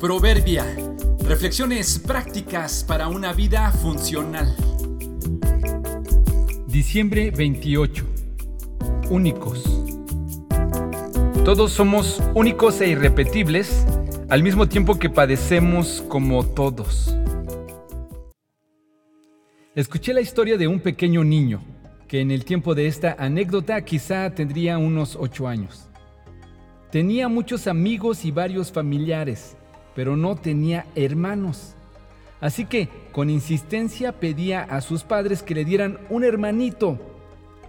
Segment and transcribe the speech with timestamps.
[0.00, 0.64] Proverbia.
[1.28, 4.56] Reflexiones prácticas para una vida funcional.
[6.66, 8.06] Diciembre 28.
[9.10, 9.62] Únicos.
[11.44, 13.84] Todos somos únicos e irrepetibles
[14.30, 17.14] al mismo tiempo que padecemos como todos.
[19.74, 21.60] Escuché la historia de un pequeño niño
[22.08, 25.90] que en el tiempo de esta anécdota quizá tendría unos ocho años.
[26.90, 29.58] Tenía muchos amigos y varios familiares,
[30.00, 31.74] pero no tenía hermanos.
[32.40, 36.98] Así que con insistencia pedía a sus padres que le dieran un hermanito.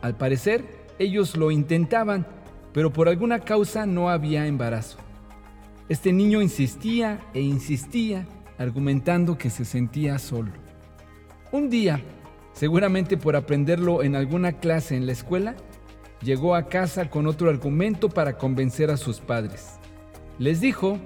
[0.00, 0.64] Al parecer,
[1.00, 2.28] ellos lo intentaban,
[2.72, 4.98] pero por alguna causa no había embarazo.
[5.88, 10.52] Este niño insistía e insistía, argumentando que se sentía solo.
[11.50, 12.00] Un día,
[12.52, 15.56] seguramente por aprenderlo en alguna clase en la escuela,
[16.22, 19.80] llegó a casa con otro argumento para convencer a sus padres.
[20.38, 20.96] Les dijo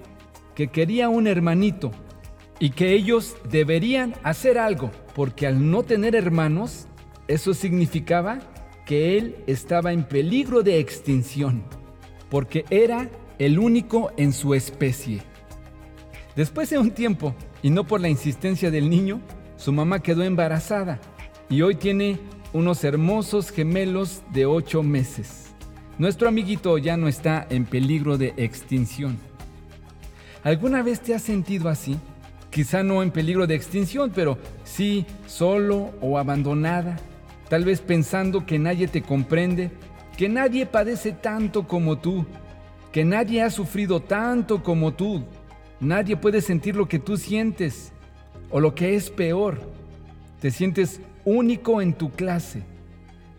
[0.55, 1.91] que quería un hermanito
[2.59, 6.87] y que ellos deberían hacer algo, porque al no tener hermanos,
[7.29, 8.39] eso significaba
[8.87, 11.65] que él estaba en peligro de extinción,
[12.31, 15.23] porque era el único en su especie.
[16.37, 19.21] Después de un tiempo, y no por la insistencia del niño,
[19.57, 21.01] su mamá quedó embarazada
[21.49, 22.19] y hoy tiene
[22.53, 25.55] unos hermosos gemelos de ocho meses.
[25.99, 29.19] Nuestro amiguito ya no está en peligro de extinción.
[30.45, 31.97] ¿Alguna vez te has sentido así?
[32.51, 36.99] Quizá no en peligro de extinción, pero sí solo o abandonada,
[37.49, 39.71] tal vez pensando que nadie te comprende,
[40.19, 42.27] que nadie padece tanto como tú,
[42.93, 45.25] que nadie ha sufrido tanto como tú,
[45.81, 47.95] nadie puede sentir lo que tú sientes,
[48.51, 49.59] o lo que es peor,
[50.43, 52.65] te sientes único en tu clase.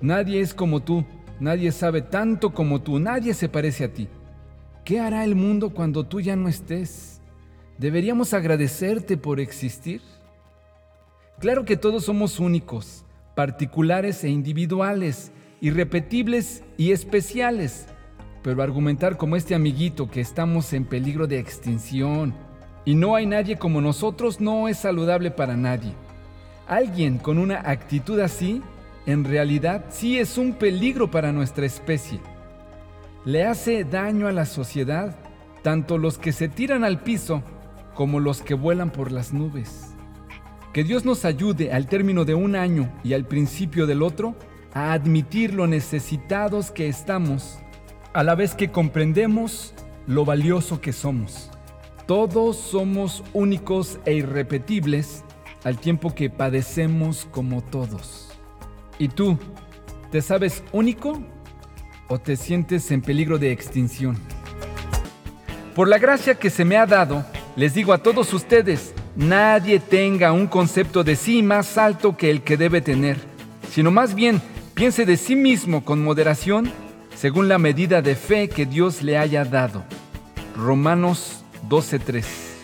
[0.02, 1.06] Nadie es como tú,
[1.40, 4.10] nadie sabe tanto como tú, nadie se parece a ti.
[4.86, 7.20] ¿Qué hará el mundo cuando tú ya no estés?
[7.80, 10.00] ¿Deberíamos agradecerte por existir?
[11.40, 13.04] Claro que todos somos únicos,
[13.34, 17.88] particulares e individuales, irrepetibles y especiales,
[18.44, 22.36] pero argumentar como este amiguito que estamos en peligro de extinción
[22.86, 25.94] y no hay nadie como nosotros no es saludable para nadie.
[26.68, 28.62] Alguien con una actitud así,
[29.08, 32.20] en realidad sí es un peligro para nuestra especie.
[33.26, 35.16] Le hace daño a la sociedad,
[35.64, 37.42] tanto los que se tiran al piso
[37.96, 39.96] como los que vuelan por las nubes.
[40.74, 44.36] Que Dios nos ayude al término de un año y al principio del otro
[44.76, 47.58] a admitir lo necesitados que estamos,
[48.14, 49.74] a la vez que comprendemos
[50.06, 51.50] lo valioso que somos.
[52.06, 55.24] Todos somos únicos e irrepetibles
[55.64, 58.30] al tiempo que padecemos como todos.
[59.00, 59.40] ¿Y tú,
[60.12, 61.24] te sabes único
[62.08, 64.18] o te sientes en peligro de extinción?
[65.76, 70.32] Por la gracia que se me ha dado, les digo a todos ustedes, nadie tenga
[70.32, 73.18] un concepto de sí más alto que el que debe tener,
[73.72, 74.42] sino más bien
[74.74, 76.72] piense de sí mismo con moderación
[77.16, 79.84] según la medida de fe que Dios le haya dado.
[80.56, 82.55] Romanos 12:3